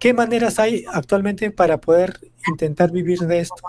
¿Qué 0.00 0.14
maneras 0.14 0.58
hay 0.58 0.86
actualmente 0.90 1.50
para 1.50 1.78
poder 1.78 2.18
intentar 2.48 2.90
vivir 2.90 3.18
de 3.18 3.40
esto? 3.40 3.62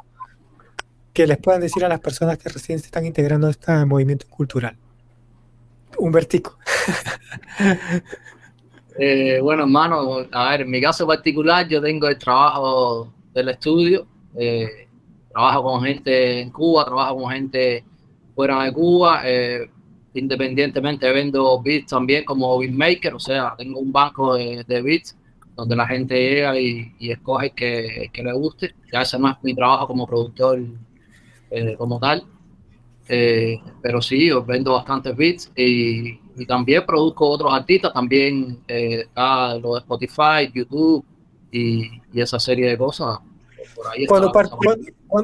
Que 1.12 1.28
les 1.28 1.38
puedan 1.38 1.60
decir 1.60 1.84
a 1.84 1.90
las 1.90 2.00
personas 2.00 2.38
que 2.38 2.48
recién 2.48 2.80
se 2.80 2.86
están 2.86 3.06
integrando 3.06 3.48
a 3.48 3.50
este 3.50 3.86
movimiento 3.86 4.26
cultural. 4.30 4.76
Un 6.00 6.12
vertico. 6.12 6.58
Eh, 9.00 9.40
bueno, 9.42 9.64
hermano, 9.64 10.28
a 10.34 10.50
ver, 10.52 10.62
en 10.62 10.70
mi 10.70 10.82
caso 10.82 11.08
particular, 11.08 11.66
yo 11.66 11.82
tengo 11.82 12.10
el 12.10 12.18
trabajo 12.18 13.12
del 13.34 13.48
estudio. 13.48 14.06
Eh, 14.36 14.90
trabajo 15.32 15.64
con 15.64 15.84
gente 15.84 16.42
en 16.42 16.52
Cuba, 16.52 16.84
trabajo 16.84 17.16
con 17.16 17.32
gente 17.32 17.86
fuera 18.36 18.66
de 18.66 18.74
Cuba. 18.74 19.22
Eh, 19.24 19.72
independientemente 20.14 21.10
vendo 21.10 21.62
beats 21.62 21.88
también 21.88 22.26
como 22.26 22.60
beatmaker, 22.60 23.14
o 23.14 23.20
sea, 23.20 23.56
tengo 23.58 23.80
un 23.80 23.94
banco 23.94 24.36
de, 24.36 24.66
de 24.68 24.82
beats 24.82 25.16
donde 25.62 25.76
la 25.76 25.88
gente 25.88 26.16
llega 26.16 26.60
y, 26.60 26.94
escoge 27.00 27.52
que, 27.52 28.10
que, 28.12 28.24
le 28.24 28.34
guste. 28.34 28.76
Ya 28.92 29.02
ese 29.02 29.18
no 29.20 29.30
es 29.30 29.36
mi 29.44 29.56
trabajo 29.56 29.88
como 29.88 30.08
productor 30.08 30.60
como 31.78 32.00
tal. 32.00 32.24
pero 33.08 34.02
sí, 34.02 34.28
yo 34.28 34.44
vendo 34.44 34.74
bastantes 34.74 35.16
beats 35.16 35.52
y, 35.56 36.22
y 36.38 36.46
también 36.46 36.86
produzco 36.86 37.30
otros 37.30 37.54
artistas, 37.54 37.94
también 37.94 38.60
eh, 38.68 39.06
lo 39.62 39.74
de 39.74 39.80
Spotify, 39.80 40.52
YouTube 40.54 41.06
y, 41.52 42.02
y, 42.14 42.22
esa 42.22 42.40
serie 42.40 42.70
de 42.70 42.78
cosas. 42.78 43.20
cuando, 44.08 44.32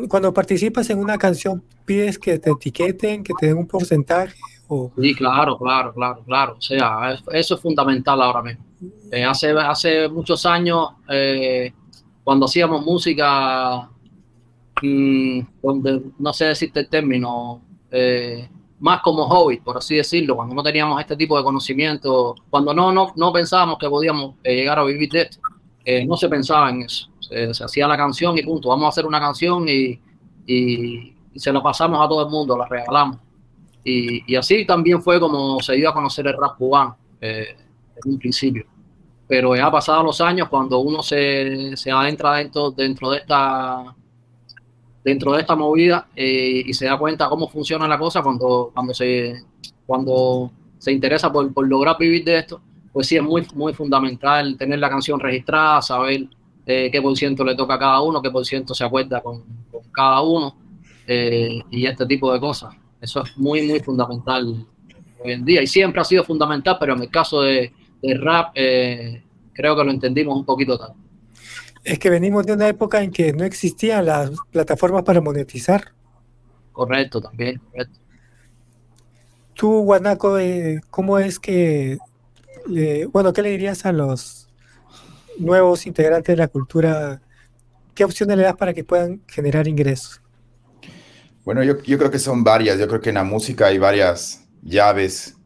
cuando, 0.08 0.34
participas 0.34 0.90
en 0.90 1.00
una 1.00 1.18
canción, 1.18 1.64
¿pides 1.86 2.20
que 2.20 2.40
te 2.40 2.52
etiqueten, 2.52 3.24
que 3.24 3.34
te 3.40 3.48
den 3.48 3.58
un 3.58 3.68
porcentaje? 3.68 4.36
O... 4.68 4.92
Sí, 5.00 5.16
claro, 5.16 5.58
claro, 5.58 5.94
claro, 5.94 6.24
claro. 6.26 6.56
O 6.58 6.62
sea, 6.62 7.18
eso 7.32 7.56
es 7.56 7.62
fundamental 7.62 8.22
ahora 8.22 8.44
mismo. 8.44 8.67
Hace, 9.28 9.52
hace 9.52 10.10
muchos 10.10 10.46
años, 10.46 10.90
eh, 11.10 11.74
cuando 12.24 12.46
hacíamos 12.46 12.86
música, 12.86 13.90
mm, 14.82 15.40
donde 15.64 16.02
no 16.20 16.34
sé 16.34 16.46
decirte 16.46 16.82
el 16.82 16.90
término, 16.90 17.62
eh, 17.90 18.50
más 18.80 19.02
como 19.02 19.26
hobby, 19.28 19.58
por 19.58 19.78
así 19.78 19.96
decirlo, 19.96 20.36
cuando 20.36 20.54
no 20.54 20.62
teníamos 20.62 21.00
este 21.02 21.16
tipo 21.16 21.38
de 21.38 21.44
conocimiento, 21.44 22.36
cuando 22.50 22.74
no, 22.74 22.92
no, 22.92 23.14
no 23.16 23.34
pensábamos 23.34 23.78
que 23.80 23.90
podíamos 23.90 24.36
eh, 24.44 24.56
llegar 24.56 24.78
a 24.78 24.84
vivir 24.84 25.10
de 25.10 25.22
esto, 25.22 25.40
eh, 25.84 26.06
no 26.06 26.16
se 26.18 26.30
pensaba 26.30 26.70
en 26.70 26.84
eso. 26.84 27.10
Se, 27.20 27.64
hacía 27.64 27.88
la 27.88 27.98
canción 27.98 28.38
y 28.38 28.44
punto, 28.44 28.70
vamos 28.70 28.86
a 28.86 28.90
hacer 28.90 29.06
una 29.06 29.20
canción 29.20 29.68
y, 29.68 30.00
y, 30.46 31.14
se 31.36 31.54
la 31.54 31.62
pasamos 31.62 32.04
a 32.04 32.10
todo 32.10 32.26
el 32.26 32.30
mundo, 32.30 32.58
la 32.58 32.68
regalamos. 32.68 33.20
Y, 33.84 34.32
y, 34.32 34.36
así 34.36 34.66
también 34.66 35.02
fue 35.02 35.20
como 35.20 35.60
se 35.62 35.76
dio 35.76 35.90
a 35.90 35.94
conocer 35.94 36.28
el 36.28 36.34
rap 36.34 36.58
cubano 36.58 36.98
en 38.04 38.12
un 38.12 38.20
principio. 38.20 38.66
Pero 39.28 39.56
ya 39.56 39.70
pasados 39.70 40.04
los 40.04 40.22
años, 40.22 40.48
cuando 40.50 40.80
uno 40.80 41.02
se, 41.04 41.76
se 41.76 41.92
adentra 41.92 42.36
dentro, 42.36 42.72
dentro 42.72 43.12
de 43.12 43.18
esta 43.18 43.96
dentro 45.08 45.32
de 45.32 45.40
esta 45.40 45.56
movida 45.56 46.10
eh, 46.14 46.64
y 46.66 46.74
se 46.74 46.84
da 46.84 46.98
cuenta 46.98 47.30
cómo 47.30 47.48
funciona 47.48 47.88
la 47.88 47.98
cosa 47.98 48.22
cuando, 48.22 48.72
cuando, 48.74 48.94
se, 48.94 49.42
cuando 49.86 50.52
se 50.80 50.92
interesa 50.92 51.32
por, 51.32 51.54
por, 51.54 51.66
lograr 51.66 51.96
vivir 51.98 52.26
de 52.26 52.40
esto, 52.40 52.60
pues 52.92 53.08
sí 53.08 53.16
es 53.16 53.24
muy, 53.24 53.48
muy 53.56 53.74
fundamental 53.74 54.58
tener 54.58 54.80
la 54.80 54.90
canción 54.90 55.18
registrada, 55.18 55.82
saber 55.82 56.28
eh, 56.66 56.90
qué 56.92 57.02
por 57.02 57.16
ciento 57.16 57.46
le 57.46 57.56
toca 57.56 57.76
a 57.76 57.80
cada 57.80 58.02
uno, 58.02 58.22
qué 58.22 58.30
por 58.30 58.46
ciento 58.46 58.76
se 58.76 58.84
acuerda 58.84 59.22
con, 59.22 59.44
con 59.72 59.84
cada 59.94 60.22
uno 60.22 60.58
eh, 61.08 61.62
y 61.72 61.86
este 61.86 62.06
tipo 62.06 62.34
de 62.34 62.42
cosas. 62.42 62.76
Eso 63.00 63.24
es 63.24 63.38
muy, 63.38 63.66
muy 63.66 63.80
fundamental 63.80 64.66
hoy 65.24 65.32
en 65.32 65.46
día 65.46 65.62
y 65.62 65.68
siempre 65.68 66.02
ha 66.02 66.04
sido 66.04 66.26
fundamental, 66.26 66.76
pero 66.78 66.96
en 66.96 67.04
el 67.04 67.10
caso 67.10 67.44
de, 67.44 67.72
de 68.02 68.14
rap 68.16 68.54
creo 68.54 69.76
que 69.76 69.84
lo 69.84 69.92
entendimos 69.92 70.38
un 70.38 70.46
poquito 70.46 70.78
tarde. 70.78 70.94
Es 71.84 72.00
que 72.00 72.10
venimos 72.10 72.46
de 72.46 72.54
una 72.54 72.68
época 72.68 73.02
en 73.02 73.12
que 73.12 73.34
no 73.34 73.44
existían 73.44 74.06
las 74.06 74.32
plataformas 74.52 75.04
para 75.04 75.22
monetizar. 75.22 75.94
Correcto, 76.72 77.22
también, 77.22 77.60
correcto. 77.72 78.00
Tú, 79.54 79.82
Guanaco, 79.84 80.38
eh, 80.38 80.82
¿cómo 80.92 81.18
es 81.18 81.40
que, 81.40 81.98
bueno, 83.12 83.34
qué 83.34 83.42
le 83.42 83.50
dirías 83.50 83.86
a 83.86 83.92
los 83.92 84.48
nuevos 85.40 85.88
integrantes 85.88 86.34
de 86.34 86.38
la 86.38 86.48
cultura? 86.48 87.22
¿Qué 87.96 88.04
opciones 88.04 88.38
le 88.38 88.44
das 88.44 88.56
para 88.56 88.74
que 88.76 88.84
puedan 88.84 89.22
generar 89.28 89.68
ingresos? 89.68 90.22
Bueno, 91.44 91.64
yo, 91.64 91.80
creo 91.80 92.12
que 92.12 92.20
son 92.20 92.44
varias. 92.44 92.78
Yo 92.78 92.88
creo 92.90 93.00
que 93.00 93.10
en 93.10 93.16
la 93.16 93.24
música 93.24 93.68
hay 93.68 93.78
varias 93.78 94.46
llaves. 94.62 95.37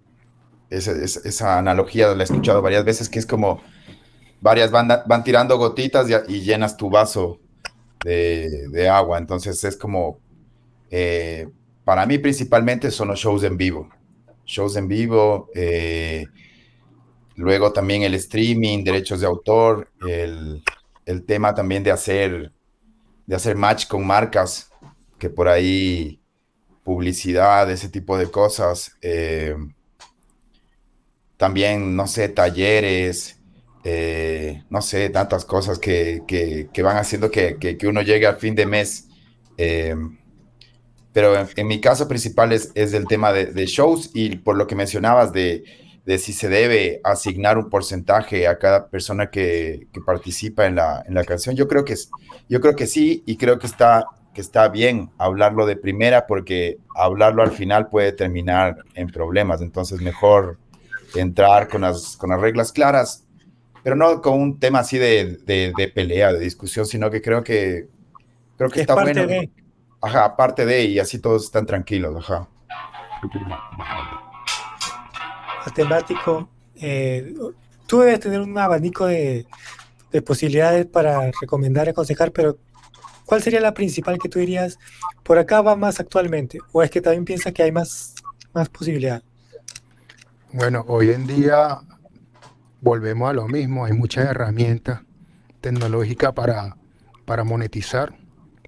Esa, 0.72 0.94
esa 0.94 1.60
analogía 1.60 2.08
la 2.16 2.22
he 2.22 2.24
escuchado 2.24 2.62
varias 2.64 2.84
veces, 2.84 3.10
que 3.10 3.20
es 3.20 3.28
como 3.28 3.62
varias 4.42 4.72
van, 4.72 4.90
van 5.06 5.24
tirando 5.24 5.58
gotitas 5.58 6.08
y, 6.28 6.42
llenas 6.42 6.76
tu 6.76 6.90
vaso 6.90 7.40
de, 8.04 8.90
agua. 8.90 9.20
Entonces 9.20 9.64
es 9.64 9.78
como, 9.78 10.20
eh, 10.90 11.48
para 11.86 12.06
mí 12.06 12.18
principalmente 12.18 12.92
son 12.92 13.10
los 13.10 13.20
shows 13.20 13.44
en 13.44 13.56
vivo. 13.56 13.90
Shows 14.46 14.76
en 14.76 14.88
vivo, 14.88 15.50
eh, 15.54 16.26
luego 17.36 17.72
también 17.72 18.02
el 18.02 18.16
streaming, 18.16 18.84
derechos 18.84 19.22
de 19.22 19.28
autor, 19.28 19.90
el, 20.06 20.64
tema 21.26 21.54
también 21.54 21.84
de 21.84 21.92
hacer, 21.92 22.52
de 23.26 23.36
hacer 23.36 23.56
match 23.56 23.88
con 23.88 24.06
marcas, 24.06 24.72
que 25.20 25.30
por 25.30 25.48
ahí 25.48 26.20
publicidad, 26.84 27.70
ese 27.70 27.90
tipo 27.90 28.18
de 28.18 28.32
cosas. 28.32 28.98
Eh, 29.02 29.56
también, 31.42 31.96
no 31.96 32.06
sé, 32.06 32.30
talleres, 32.30 33.42
eh, 33.84 34.62
no 34.70 34.80
sé, 34.80 35.10
tantas 35.10 35.44
cosas 35.44 35.80
que, 35.80 36.22
van 36.84 36.98
haciendo 36.98 37.32
que, 37.32 37.80
uno 37.90 38.04
llegue 38.04 38.28
al 38.28 38.36
fin 38.36 38.54
de 38.54 38.68
mes. 38.68 39.08
Eh, 39.58 39.96
pero 41.12 41.34
en, 41.56 41.68
mi 41.68 41.82
caso 41.82 42.08
principal 42.08 42.52
es, 42.52 42.72
el 42.76 43.08
tema 43.08 43.34
de, 43.34 43.66
shows 43.66 44.12
y 44.14 44.38
por 44.38 44.56
lo 44.56 44.68
que 44.68 44.76
mencionabas 44.76 45.34
de, 45.34 45.64
si 46.20 46.32
se 46.32 46.48
debe 46.48 47.02
asignar 47.04 47.58
un 47.58 47.72
porcentaje 47.72 48.46
a 48.46 48.60
cada 48.60 48.88
persona 48.88 49.32
que, 49.32 49.88
participa 50.06 50.68
en 50.68 50.76
la, 50.76 51.04
en 51.08 51.16
la, 51.16 51.24
canción. 51.24 51.56
Yo 51.56 51.68
creo, 51.68 51.84
que, 51.84 51.96
yo 52.50 52.62
creo 52.62 52.76
que 52.76 52.86
sí 52.86 53.24
y 53.26 53.38
creo 53.38 53.58
que 53.58 53.66
está, 53.66 54.06
que 54.36 54.42
está 54.42 54.68
bien 54.68 55.10
hablarlo 55.18 55.66
de 55.66 55.76
primera 55.76 56.28
porque 56.28 56.78
hablarlo 56.96 57.42
al 57.42 57.52
final 57.52 57.90
puede 57.90 58.12
terminar 58.12 58.78
en 58.94 59.08
problemas. 59.08 59.60
Entonces 59.62 60.02
mejor 60.02 60.60
entrar 61.16 61.68
con 61.68 61.82
las, 61.82 62.18
con 62.18 62.30
las 62.30 62.40
reglas 62.40 62.72
claras 62.72 63.26
pero 63.84 63.96
no 63.96 64.22
con 64.22 64.40
un 64.40 64.60
tema 64.60 64.80
así 64.80 64.98
de, 64.98 65.38
de, 65.46 65.92
pelea, 65.94 66.34
de 66.34 66.40
discusión, 66.40 66.86
sino 66.86 67.10
que 67.10 67.22
creo 67.22 67.44
que 67.44 67.88
creo 68.58 68.70
que 68.70 68.82
está 68.82 68.94
bueno. 68.94 69.26
De... 69.26 69.50
Ajá, 70.02 70.26
aparte 70.26 70.66
de, 70.66 70.86
y 70.86 71.00
así 71.00 71.20
todos 71.20 71.46
están 71.46 71.66
tranquilos, 71.66 72.16
ajá. 72.18 72.48
Matemático, 75.66 76.50
eh, 76.76 77.34
tú 77.88 78.00
debes 78.00 78.20
tener 78.20 78.42
un 78.42 78.58
abanico 78.58 79.06
de, 79.06 79.46
de 80.12 80.22
posibilidades 80.22 80.88
para 80.88 81.32
recomendar, 81.40 81.88
aconsejar, 81.88 82.32
pero 82.32 82.58
¿cuál 83.26 83.44
sería 83.44 83.62
la 83.62 83.74
principal 83.74 84.18
que 84.18 84.30
tú 84.30 84.40
dirías? 84.40 84.80
Por 85.24 85.38
acá 85.38 85.62
va 85.62 85.76
más 85.76 86.00
actualmente, 86.00 86.60
o 86.72 86.82
es 86.82 86.90
que 86.90 87.02
también 87.02 87.26
piensas 87.26 87.54
que 87.54 87.64
hay 87.64 87.72
más, 87.72 88.16
más 88.54 88.70
posibilidad. 88.70 89.24
Bueno, 90.54 90.84
hoy 90.90 91.12
en 91.12 91.28
día 91.28 91.80
volvemos 92.82 93.30
a 93.30 93.34
lo 93.34 93.48
mismo, 93.48 93.86
hay 93.86 93.94
muchas 93.94 94.26
herramientas 94.26 95.00
tecnológicas 95.62 96.34
para, 96.34 96.76
para 97.24 97.46
monetizar. 97.46 98.14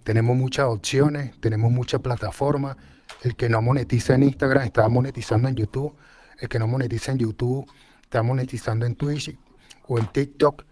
Tenemos 0.05 0.37
muchas 0.37 0.67
opciones, 0.67 1.37
tenemos 1.41 1.73
muchas 1.73 1.99
plataformas. 1.99 2.77
El 3.21 3.35
que 3.35 3.49
no 3.49 3.61
monetiza 3.61 4.15
en 4.15 4.23
Instagram 4.23 4.63
está 4.63 4.87
monetizando 4.87 5.49
en 5.49 5.55
YouTube. 5.55 5.93
El 6.39 6.47
que 6.47 6.57
no 6.57 6.67
monetiza 6.67 7.11
en 7.11 7.17
YouTube 7.17 7.69
está 8.01 8.23
monetizando 8.23 8.85
en 8.85 8.95
Twitch 8.95 9.37
o 9.85 9.99
en 9.99 10.07
TikTok. 10.07 10.63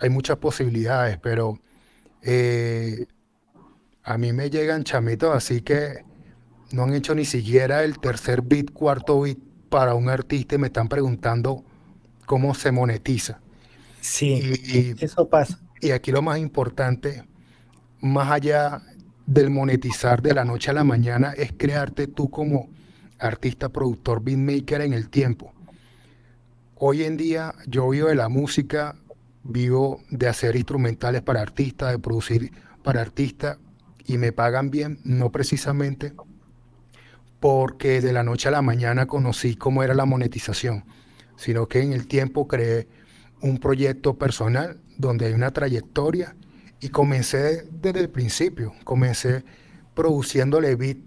Hay 0.00 0.10
muchas 0.10 0.36
posibilidades, 0.36 1.16
pero 1.16 1.58
eh, 2.20 3.06
a 4.02 4.18
mí 4.18 4.34
me 4.34 4.50
llegan 4.50 4.84
chamitos 4.84 5.34
así 5.34 5.62
que 5.62 6.04
no 6.72 6.82
han 6.82 6.92
hecho 6.92 7.14
ni 7.14 7.24
siquiera 7.24 7.84
el 7.84 7.98
tercer 8.00 8.42
bit, 8.42 8.70
cuarto 8.74 9.22
bit 9.22 9.47
para 9.68 9.94
un 9.94 10.08
artista 10.08 10.54
y 10.54 10.58
me 10.58 10.68
están 10.68 10.88
preguntando 10.88 11.64
cómo 12.26 12.54
se 12.54 12.72
monetiza. 12.72 13.40
Sí, 14.00 14.52
y, 14.64 15.04
eso 15.04 15.28
pasa. 15.28 15.58
Y 15.80 15.90
aquí 15.90 16.10
lo 16.10 16.22
más 16.22 16.38
importante, 16.38 17.24
más 18.00 18.30
allá 18.30 18.82
del 19.26 19.50
monetizar 19.50 20.22
de 20.22 20.34
la 20.34 20.44
noche 20.44 20.70
a 20.70 20.74
la 20.74 20.84
mañana, 20.84 21.32
es 21.36 21.52
crearte 21.56 22.06
tú 22.06 22.30
como 22.30 22.68
artista, 23.18 23.68
productor, 23.68 24.22
beatmaker 24.22 24.80
en 24.80 24.92
el 24.92 25.08
tiempo. 25.10 25.52
Hoy 26.76 27.02
en 27.04 27.16
día 27.16 27.54
yo 27.66 27.88
vivo 27.88 28.08
de 28.08 28.14
la 28.14 28.28
música, 28.28 28.96
vivo 29.42 30.00
de 30.10 30.28
hacer 30.28 30.56
instrumentales 30.56 31.22
para 31.22 31.40
artistas, 31.40 31.92
de 31.92 31.98
producir 31.98 32.52
para 32.82 33.00
artistas 33.00 33.58
y 34.06 34.16
me 34.16 34.32
pagan 34.32 34.70
bien, 34.70 35.00
no 35.04 35.30
precisamente 35.30 36.14
porque 37.40 38.00
de 38.00 38.12
la 38.12 38.22
noche 38.22 38.48
a 38.48 38.52
la 38.52 38.62
mañana 38.62 39.06
conocí 39.06 39.56
cómo 39.56 39.82
era 39.82 39.94
la 39.94 40.04
monetización 40.04 40.84
sino 41.38 41.68
que 41.68 41.80
en 41.80 41.92
el 41.92 42.06
tiempo 42.06 42.46
creé 42.46 42.88
un 43.40 43.58
proyecto 43.58 44.18
personal 44.18 44.80
donde 44.98 45.26
hay 45.26 45.32
una 45.32 45.52
trayectoria 45.52 46.36
y 46.80 46.90
comencé 46.90 47.64
desde 47.70 48.00
el 48.00 48.10
principio, 48.10 48.74
comencé 48.84 49.44
produciéndole 49.94 50.74
beat 50.74 50.98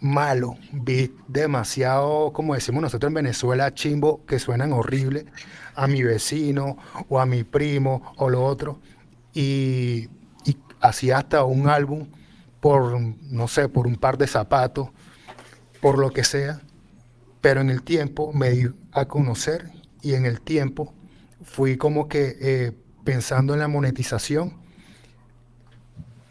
malo, 0.00 0.56
beat 0.72 1.10
demasiado, 1.28 2.32
como 2.32 2.54
decimos 2.54 2.82
nosotros 2.82 3.10
en 3.10 3.14
Venezuela, 3.14 3.72
chimbo, 3.72 4.26
que 4.26 4.38
suenan 4.38 4.72
horrible 4.72 5.26
a 5.74 5.86
mi 5.86 6.02
vecino 6.02 6.76
o 7.08 7.20
a 7.20 7.26
mi 7.26 7.44
primo 7.44 8.12
o 8.16 8.28
lo 8.28 8.44
otro. 8.44 8.80
Y, 9.32 10.08
y 10.44 10.56
hacía 10.80 11.18
hasta 11.18 11.44
un 11.44 11.68
álbum 11.68 12.08
por, 12.60 13.00
no 13.00 13.48
sé, 13.48 13.68
por 13.68 13.86
un 13.86 13.96
par 13.96 14.18
de 14.18 14.26
zapatos, 14.26 14.88
por 15.86 15.98
lo 15.98 16.10
que 16.10 16.24
sea. 16.24 16.62
Pero 17.40 17.60
en 17.60 17.70
el 17.70 17.84
tiempo 17.84 18.32
me 18.32 18.50
di 18.50 18.66
a 18.90 19.04
conocer 19.04 19.70
y 20.02 20.14
en 20.14 20.26
el 20.26 20.40
tiempo 20.40 20.92
fui 21.44 21.76
como 21.76 22.08
que 22.08 22.36
eh, 22.40 22.72
pensando 23.04 23.54
en 23.54 23.60
la 23.60 23.68
monetización, 23.68 24.54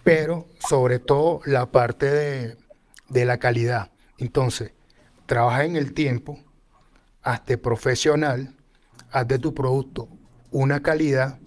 pero 0.04 0.46
sobre 0.60 1.00
todo 1.00 1.40
la 1.46 1.72
parte 1.72 2.06
de, 2.08 2.58
de 3.08 3.24
la 3.24 3.38
calidad. 3.38 3.94
Entonces, 4.18 4.74
trabaja 5.26 5.64
en 5.64 5.78
el 5.78 5.94
tiempo, 5.94 6.38
hazte 7.24 7.58
profesional, 7.58 8.54
haz 9.10 9.26
de 9.26 9.40
tu 9.40 9.54
producto 9.54 10.10
una 10.52 10.82
calidad 10.82 11.40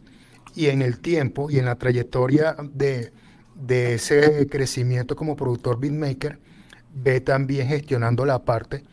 y 0.55 0.69
en 0.69 0.81
el 0.81 0.99
tiempo 1.01 1.51
y 1.51 1.59
en 1.59 1.67
la 1.67 1.77
trayectoria 1.77 2.57
de, 2.73 3.13
de 3.55 3.97
ese 3.97 4.47
crecimiento 4.47 5.15
como 5.15 5.37
productor 5.37 5.79
beatmaker, 5.79 6.48
ve 6.95 7.21
también 7.21 7.69
gestionando 7.69 8.25
la 8.25 8.45
parte 8.45 8.85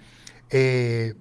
eh, 0.50 1.14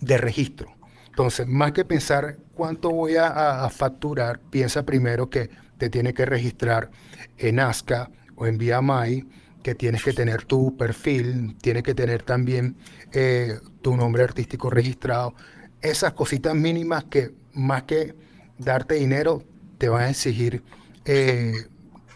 de 0.00 0.18
registro. 0.18 0.74
Entonces, 1.06 1.46
más 1.46 1.72
que 1.72 1.84
pensar 1.84 2.36
cuánto 2.54 2.90
voy 2.90 3.16
a, 3.16 3.68
facturar, 3.70 4.38
piensa 4.50 4.84
primero 4.84 5.30
que 5.30 5.48
te 5.78 5.88
tiene 5.88 6.12
que 6.12 6.26
registrar 6.26 6.90
en 7.38 7.58
ASCA 7.58 8.10
o 8.34 8.46
en 8.46 8.58
VMI, 8.58 9.26
que 9.62 9.74
tienes 9.74 10.04
que 10.04 10.12
tener 10.12 10.44
tu 10.44 10.76
perfil, 10.76 11.56
tienes 11.60 11.82
que 11.82 11.94
tener 11.94 12.22
también 12.22 12.76
eh, 13.12 13.58
tu 13.82 13.96
nombre 13.96 14.22
artístico 14.24 14.68
registrado. 14.68 15.34
Esas 15.80 16.12
cositas 16.12 16.54
mínimas 16.54 17.04
que 17.04 17.32
más 17.54 17.84
que 17.84 18.14
darte 18.58 18.96
dinero, 18.96 19.42
te 19.78 19.88
van 19.88 20.02
a 20.02 20.10
exigir 20.10 20.62
eh, 21.04 21.66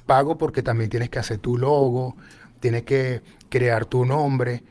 pago 0.07 0.37
porque 0.37 0.63
también 0.63 0.91
tienes 0.91 1.11
que 1.11 1.19
hacer 1.19 1.39
tu 1.39 1.57
logo, 1.57 2.17
tienes 2.61 2.83
que 2.83 3.23
crear 3.51 3.85
tu 3.85 4.07
nombre 4.07 4.63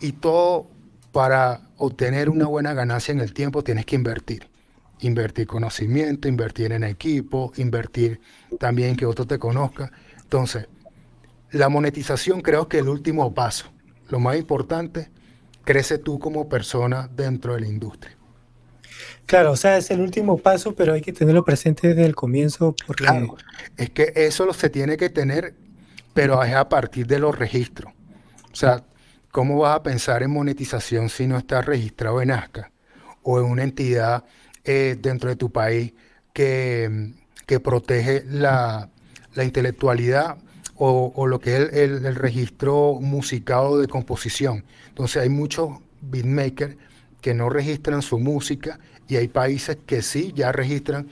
y 0.00 0.12
todo 0.12 0.68
para 1.12 1.60
obtener 1.76 2.28
una 2.30 2.46
buena 2.46 2.74
ganancia 2.74 3.12
en 3.12 3.20
el 3.20 3.32
tiempo 3.32 3.62
tienes 3.62 3.86
que 3.86 3.94
invertir. 3.94 4.48
Invertir 5.00 5.46
conocimiento, 5.46 6.28
invertir 6.28 6.72
en 6.72 6.84
equipo, 6.84 7.52
invertir 7.56 8.20
también 8.58 8.96
que 8.96 9.06
otro 9.06 9.26
te 9.26 9.38
conozca. 9.38 9.92
Entonces, 10.22 10.68
la 11.50 11.68
monetización 11.68 12.40
creo 12.40 12.68
que 12.68 12.78
es 12.78 12.82
el 12.82 12.88
último 12.88 13.34
paso. 13.34 13.66
Lo 14.08 14.18
más 14.18 14.36
importante, 14.36 15.10
crece 15.64 15.98
tú 15.98 16.18
como 16.18 16.48
persona 16.48 17.08
dentro 17.14 17.54
de 17.54 17.60
la 17.60 17.66
industria. 17.66 18.16
Claro, 19.26 19.52
o 19.52 19.56
sea, 19.56 19.76
es 19.76 19.90
el 19.90 20.00
último 20.00 20.38
paso, 20.38 20.74
pero 20.74 20.94
hay 20.94 21.00
que 21.00 21.12
tenerlo 21.12 21.44
presente 21.44 21.88
desde 21.88 22.04
el 22.04 22.14
comienzo. 22.14 22.74
Porque... 22.86 23.04
Claro, 23.04 23.36
es 23.76 23.90
que 23.90 24.12
eso 24.14 24.46
lo 24.46 24.52
se 24.52 24.70
tiene 24.70 24.96
que 24.96 25.10
tener, 25.10 25.54
pero 26.14 26.42
es 26.42 26.54
a 26.54 26.68
partir 26.68 27.06
de 27.06 27.18
los 27.18 27.38
registros. 27.38 27.92
O 28.52 28.56
sea, 28.56 28.84
¿cómo 29.30 29.58
vas 29.58 29.76
a 29.76 29.82
pensar 29.82 30.22
en 30.22 30.30
monetización 30.30 31.08
si 31.08 31.26
no 31.26 31.38
estás 31.38 31.64
registrado 31.64 32.20
en 32.20 32.30
ASCA 32.30 32.70
o 33.22 33.38
en 33.38 33.46
una 33.46 33.62
entidad 33.62 34.24
eh, 34.64 34.96
dentro 35.00 35.30
de 35.30 35.36
tu 35.36 35.50
país 35.50 35.92
que, 36.32 37.12
que 37.46 37.60
protege 37.60 38.24
la, 38.26 38.90
la 39.34 39.44
intelectualidad 39.44 40.36
o, 40.84 41.26
lo 41.28 41.38
que 41.38 41.56
es 41.56 41.72
el, 41.74 42.14
registro 42.16 42.98
musical 43.00 43.80
de 43.80 43.86
composición. 43.86 44.64
Entonces 44.88 45.22
hay 45.22 45.28
muchos 45.28 45.78
beatmakers 46.00 46.76
que 47.20 47.34
no 47.34 47.48
registran 47.48 48.02
su 48.02 48.18
música 48.18 48.80
y 49.06 49.14
hay 49.16 49.28
países 49.28 49.78
que 49.86 50.02
sí 50.02 50.32
ya 50.34 50.50
registran 50.50 51.08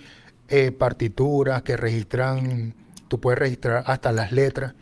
eh, 0.49 0.73
partituras, 0.73 1.63
que 1.63 1.77
registran, 1.77 2.75
tú 3.07 3.21
puedes 3.21 3.39
registrar 3.39 3.85
hasta 3.87 4.11
las 4.11 4.33
letras. 4.33 4.75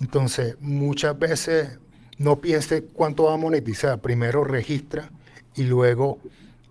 Entonces 0.00 0.56
muchas 0.60 1.18
veces 1.18 1.80
no 2.20 2.38
piense 2.42 2.84
cuánto 2.84 3.24
va 3.24 3.34
a 3.34 3.38
monetizar, 3.38 3.98
primero 3.98 4.44
registra 4.44 5.10
y 5.56 5.62
luego 5.62 6.18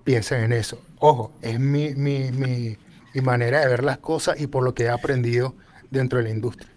piensa 0.04 0.44
en 0.44 0.54
eso. 0.54 0.80
Ojo, 1.00 1.32
es 1.42 1.60
mi, 1.60 1.96
mi, 1.96 2.30
mi 2.32 3.22
manera 3.22 3.62
de 3.62 3.68
ver 3.68 3.84
las 3.84 3.98
cosas 3.98 4.40
y 4.40 4.46
por 4.46 4.64
lo 4.64 4.76
que 4.76 4.84
he 4.84 4.90
aprendido 4.90 5.56
dentro 5.90 6.20
de 6.20 6.26
la 6.26 6.30
industria. 6.30 6.70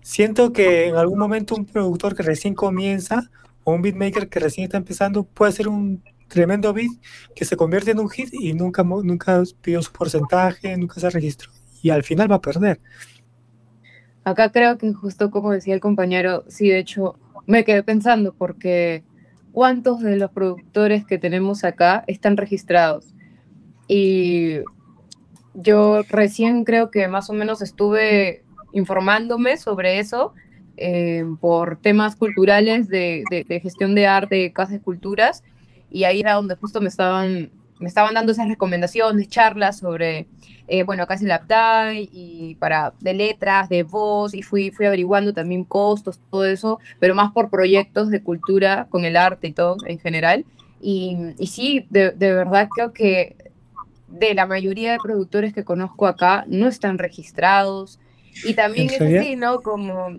Siento 0.00 0.54
que 0.54 0.88
en 0.88 0.96
algún 0.96 1.18
momento 1.18 1.54
un 1.54 1.66
productor 1.66 2.16
que 2.16 2.22
recién 2.22 2.54
comienza 2.54 3.30
o 3.62 3.72
un 3.74 3.82
beatmaker 3.82 4.30
que 4.30 4.40
recién 4.40 4.64
está 4.64 4.78
empezando 4.78 5.24
puede 5.24 5.50
hacer 5.50 5.68
un 5.68 6.02
tremendo 6.28 6.72
beat 6.72 6.92
que 7.36 7.44
se 7.44 7.58
convierte 7.58 7.90
en 7.90 8.00
un 8.00 8.08
hit 8.08 8.32
y 8.32 8.54
nunca, 8.54 8.82
nunca 8.84 9.42
pidió 9.60 9.82
su 9.82 9.92
porcentaje, 9.92 10.74
nunca 10.78 10.98
se 10.98 11.10
registró 11.10 11.52
y 11.82 11.90
al 11.90 12.02
final 12.02 12.32
va 12.32 12.36
a 12.36 12.40
perder. 12.40 12.80
Acá 14.24 14.50
creo 14.50 14.78
que 14.78 14.92
justo 14.92 15.30
como 15.30 15.52
decía 15.52 15.74
el 15.74 15.80
compañero, 15.80 16.44
sí, 16.48 16.68
de 16.68 16.78
hecho 16.78 17.16
me 17.46 17.64
quedé 17.64 17.82
pensando 17.82 18.32
porque 18.32 19.04
cuántos 19.52 20.00
de 20.00 20.16
los 20.16 20.30
productores 20.30 21.04
que 21.04 21.18
tenemos 21.18 21.64
acá 21.64 22.04
están 22.06 22.36
registrados. 22.36 23.14
Y 23.86 24.60
yo 25.54 26.02
recién 26.08 26.64
creo 26.64 26.90
que 26.90 27.06
más 27.06 27.30
o 27.30 27.32
menos 27.32 27.62
estuve 27.62 28.44
informándome 28.72 29.56
sobre 29.56 30.00
eso 30.00 30.34
eh, 30.76 31.24
por 31.40 31.80
temas 31.80 32.16
culturales 32.16 32.88
de, 32.88 33.24
gestión 33.62 33.94
de 33.94 34.08
arte, 34.08 34.52
casas 34.52 34.72
de 34.72 34.80
culturas, 34.80 35.44
y 35.90 36.04
ahí 36.04 36.20
era 36.20 36.34
donde 36.34 36.56
justo 36.56 36.80
me 36.80 36.88
estaban, 36.88 37.50
me 37.84 37.88
estaban 37.88 38.14
dando 38.14 38.32
esas 38.32 38.48
recomendaciones, 38.48 39.28
charlas 39.28 39.78
sobre, 39.78 40.26
eh, 40.68 40.84
bueno, 40.84 41.06
casi 41.06 41.26
la 41.26 41.34
APTAI 41.36 42.08
y 42.10 42.54
para 42.54 42.94
de 43.00 43.12
letras, 43.12 43.68
de 43.68 43.82
voz, 43.82 44.32
y 44.32 44.42
fui, 44.42 44.70
fui 44.70 44.86
averiguando 44.86 45.34
también 45.34 45.64
costos, 45.64 46.18
todo 46.30 46.46
eso, 46.46 46.80
pero 46.98 47.14
más 47.14 47.30
por 47.32 47.50
proyectos 47.50 48.08
de 48.08 48.22
cultura 48.22 48.86
con 48.88 49.04
el 49.04 49.18
arte 49.18 49.48
y 49.48 49.52
todo 49.52 49.76
en 49.86 49.98
general. 49.98 50.46
Y, 50.80 51.34
y 51.38 51.46
sí, 51.48 51.86
de, 51.90 52.12
de 52.12 52.32
verdad 52.32 52.68
creo 52.74 52.94
que 52.94 53.36
de 54.08 54.32
la 54.32 54.46
mayoría 54.46 54.92
de 54.92 54.98
productores 54.98 55.52
que 55.52 55.64
conozco 55.64 56.06
acá 56.06 56.46
no 56.48 56.66
están 56.66 56.96
registrados, 56.96 58.00
y 58.44 58.54
también 58.54 58.88
es 58.88 59.00
así, 59.00 59.36
¿no? 59.36 59.60
Como, 59.60 60.16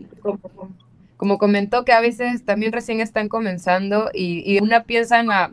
como, 1.17 1.37
comentó 1.39 1.83
que 1.83 1.93
a 1.93 1.99
veces 1.99 2.45
también 2.45 2.71
recién 2.71 3.01
están 3.01 3.27
comenzando 3.27 4.11
y, 4.13 4.43
y 4.45 4.61
una 4.61 4.83
piensan 4.83 5.31
a, 5.31 5.51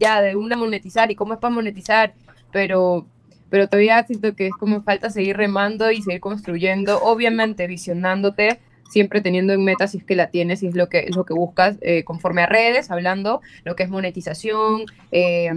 ya 0.00 0.20
de 0.20 0.34
una 0.34 0.56
monetizar 0.56 1.10
y 1.10 1.14
cómo 1.14 1.34
es 1.34 1.38
para 1.38 1.54
monetizar, 1.54 2.14
pero, 2.50 3.06
pero 3.50 3.68
todavía 3.68 4.02
siento 4.04 4.34
que 4.34 4.48
es 4.48 4.52
como 4.58 4.82
falta 4.82 5.10
seguir 5.10 5.36
remando 5.36 5.92
y 5.92 6.02
seguir 6.02 6.20
construyendo, 6.20 7.00
obviamente 7.02 7.66
visionándote 7.68 8.58
siempre 8.90 9.20
teniendo 9.20 9.52
en 9.52 9.64
meta 9.64 9.86
si 9.86 9.98
es 9.98 10.04
que 10.04 10.16
la 10.16 10.30
tienes 10.30 10.62
y 10.62 10.66
es 10.66 10.74
lo 10.74 10.88
que, 10.88 11.06
es 11.08 11.16
lo 11.16 11.24
que 11.24 11.32
buscas 11.32 11.76
eh, 11.80 12.04
conforme 12.04 12.42
a 12.42 12.46
redes, 12.46 12.90
hablando 12.90 13.40
lo 13.64 13.76
que 13.76 13.84
es 13.84 13.88
monetización, 13.88 14.84
eh, 15.12 15.50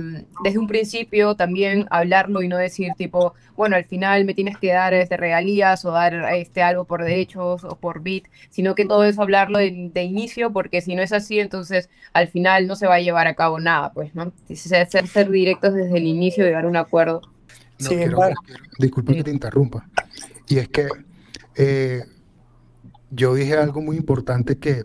desde 0.44 0.60
un 0.60 0.68
principio 0.68 1.36
también 1.36 1.88
hablarlo 1.90 2.44
y 2.44 2.48
no 2.48 2.58
decir 2.58 2.92
tipo, 2.96 3.34
bueno, 3.56 3.76
al 3.76 3.86
final 3.86 4.24
me 4.26 4.34
tienes 4.34 4.58
que 4.58 4.72
dar 4.72 4.94
este 4.94 5.18
regalías 5.18 5.84
o 5.84 5.92
dar 5.92 6.14
este 6.36 6.62
algo 6.62 6.86
por 6.86 7.04
derechos 7.04 7.64
o 7.64 7.76
por 7.76 8.02
bit, 8.02 8.28
sino 8.50 8.76
que 8.76 8.86
todo 8.86 9.04
eso 9.04 9.22
hablarlo 9.22 9.58
de, 9.58 10.04
inicio, 10.04 10.52
porque 10.52 10.82
si 10.82 10.96
no 10.96 11.02
es 11.02 11.12
así, 11.12 11.40
entonces 11.40 11.90
al 12.14 12.28
final 12.28 12.68
no 12.68 12.76
se 12.76 12.88
va 12.88 12.96
a 12.96 13.00
llevar 13.00 13.28
a 13.28 13.34
cabo 13.34 13.60
nada, 13.60 13.94
pues, 13.94 14.14
¿no? 14.14 14.32
Ser, 14.54 14.88
ser 14.88 15.30
directos 15.30 15.74
desde 15.74 15.98
el 15.98 16.06
inicio 16.06 16.44
y 16.44 16.48
llegar 16.48 16.66
a 16.66 16.68
un 16.68 16.78
acuerdo. 16.78 17.22
sí, 17.78 17.96
disculpa 18.80 19.14
que 19.14 19.24
te 19.24 19.32
interrumpa. 19.32 19.88
Y 20.48 20.60
es 20.60 20.68
que 20.68 20.88
eh, 21.56 22.04
yo 23.16 23.36
dije 23.36 23.56
algo 23.56 23.82
muy 23.82 23.98
importante 23.98 24.58
que, 24.58 24.84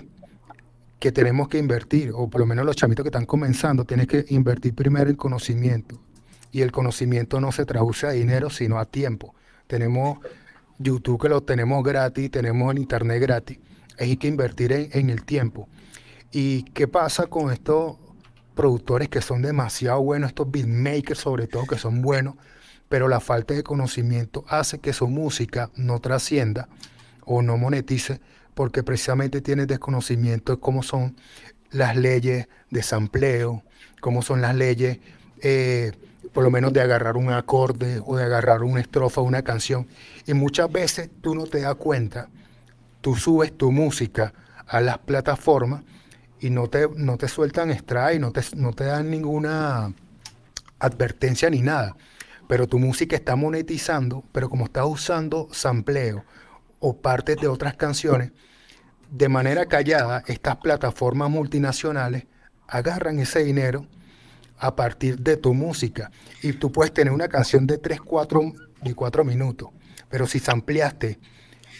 que 0.98 1.12
tenemos 1.12 1.48
que 1.48 1.58
invertir, 1.58 2.12
o 2.14 2.28
por 2.28 2.40
lo 2.40 2.46
menos 2.46 2.66
los 2.66 2.76
chamitos 2.76 3.02
que 3.02 3.08
están 3.08 3.26
comenzando, 3.26 3.84
tienes 3.84 4.06
que 4.06 4.26
invertir 4.28 4.74
primero 4.74 5.08
en 5.08 5.16
conocimiento. 5.16 6.00
Y 6.52 6.62
el 6.62 6.72
conocimiento 6.72 7.40
no 7.40 7.52
se 7.52 7.64
traduce 7.64 8.06
a 8.06 8.10
dinero, 8.10 8.50
sino 8.50 8.78
a 8.78 8.84
tiempo. 8.84 9.34
Tenemos 9.66 10.18
YouTube 10.78 11.22
que 11.22 11.28
lo 11.28 11.42
tenemos 11.42 11.82
gratis, 11.82 12.30
tenemos 12.30 12.72
el 12.72 12.78
Internet 12.78 13.20
gratis. 13.20 13.58
Hay 13.98 14.16
que 14.16 14.28
invertir 14.28 14.72
en, 14.72 14.88
en 14.92 15.10
el 15.10 15.24
tiempo. 15.24 15.68
¿Y 16.30 16.64
qué 16.74 16.86
pasa 16.86 17.26
con 17.26 17.50
estos 17.50 17.96
productores 18.54 19.08
que 19.08 19.22
son 19.22 19.40
demasiado 19.40 20.02
buenos, 20.02 20.28
estos 20.28 20.50
beatmakers 20.50 21.20
sobre 21.20 21.46
todo, 21.46 21.64
que 21.64 21.78
son 21.78 22.02
buenos, 22.02 22.34
pero 22.88 23.08
la 23.08 23.20
falta 23.20 23.54
de 23.54 23.62
conocimiento 23.62 24.44
hace 24.48 24.78
que 24.78 24.92
su 24.92 25.08
música 25.08 25.70
no 25.76 26.00
trascienda 26.00 26.68
o 27.28 27.42
no 27.42 27.56
monetice 27.58 28.20
porque 28.54 28.82
precisamente 28.82 29.40
tienes 29.40 29.68
desconocimiento 29.68 30.54
de 30.54 30.60
cómo 30.60 30.82
son 30.82 31.14
las 31.70 31.94
leyes 31.96 32.48
de 32.70 32.82
sampleo, 32.82 33.62
cómo 34.00 34.22
son 34.22 34.40
las 34.40 34.54
leyes 34.56 34.98
eh, 35.42 35.92
por 36.32 36.42
lo 36.42 36.50
menos 36.50 36.72
de 36.72 36.80
agarrar 36.80 37.16
un 37.16 37.30
acorde 37.30 38.02
o 38.04 38.16
de 38.16 38.24
agarrar 38.24 38.62
una 38.62 38.80
estrofa, 38.80 39.20
una 39.20 39.42
canción. 39.42 39.86
Y 40.26 40.34
muchas 40.34 40.72
veces 40.72 41.10
tú 41.20 41.34
no 41.34 41.44
te 41.46 41.60
das 41.60 41.74
cuenta, 41.76 42.30
tú 43.00 43.14
subes 43.14 43.56
tu 43.56 43.70
música 43.70 44.32
a 44.66 44.80
las 44.80 44.98
plataformas 44.98 45.82
y 46.40 46.50
no 46.50 46.68
te, 46.68 46.88
no 46.96 47.16
te 47.16 47.28
sueltan 47.28 47.70
strike, 47.70 48.20
no 48.20 48.32
te, 48.32 48.40
no 48.56 48.72
te 48.72 48.84
dan 48.84 49.10
ninguna 49.10 49.92
advertencia 50.78 51.50
ni 51.50 51.60
nada. 51.60 51.94
Pero 52.48 52.66
tu 52.66 52.78
música 52.78 53.14
está 53.14 53.36
monetizando, 53.36 54.24
pero 54.32 54.48
como 54.48 54.64
estás 54.64 54.86
usando 54.86 55.48
sampleo 55.52 56.24
o 56.80 56.96
partes 56.96 57.36
de 57.36 57.48
otras 57.48 57.74
canciones, 57.74 58.32
de 59.10 59.28
manera 59.28 59.66
callada, 59.66 60.22
estas 60.26 60.56
plataformas 60.56 61.30
multinacionales 61.30 62.26
agarran 62.66 63.18
ese 63.18 63.42
dinero 63.42 63.86
a 64.58 64.74
partir 64.76 65.18
de 65.18 65.36
tu 65.36 65.54
música. 65.54 66.10
Y 66.42 66.52
tú 66.52 66.70
puedes 66.70 66.92
tener 66.92 67.12
una 67.12 67.28
canción 67.28 67.66
de 67.66 67.78
3, 67.78 68.00
4 68.00 68.52
y 68.84 68.92
4 68.92 69.24
minutos, 69.24 69.70
pero 70.08 70.26
si 70.26 70.42
ampliaste 70.46 71.18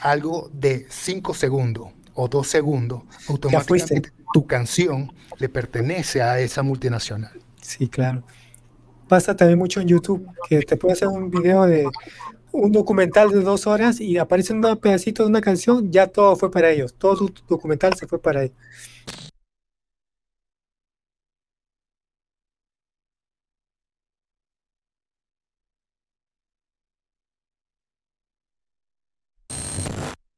algo 0.00 0.50
de 0.52 0.86
5 0.88 1.34
segundos 1.34 1.88
o 2.14 2.28
2 2.28 2.46
segundos, 2.46 3.02
automáticamente 3.28 4.12
tu 4.32 4.46
canción 4.46 5.12
le 5.38 5.48
pertenece 5.48 6.22
a 6.22 6.38
esa 6.40 6.62
multinacional. 6.62 7.32
Sí, 7.60 7.88
claro. 7.88 8.22
Pasa 9.08 9.34
también 9.34 9.58
mucho 9.58 9.80
en 9.80 9.88
YouTube, 9.88 10.26
que 10.48 10.60
te 10.60 10.76
puede 10.76 10.92
hacer 10.92 11.08
un 11.08 11.30
video 11.30 11.64
de 11.64 11.88
un 12.52 12.72
documental 12.72 13.30
de 13.30 13.40
dos 13.40 13.66
horas 13.66 14.00
y 14.00 14.18
aparece 14.18 14.52
un 14.52 14.62
pedacito 14.78 15.22
de 15.22 15.28
una 15.28 15.40
canción, 15.40 15.90
ya 15.90 16.06
todo 16.06 16.36
fue 16.36 16.50
para 16.50 16.70
ellos, 16.70 16.94
todo 16.94 17.28
tu 17.28 17.42
documental 17.48 17.94
se 17.94 18.06
fue 18.06 18.18
para 18.18 18.44
ellos. 18.44 18.56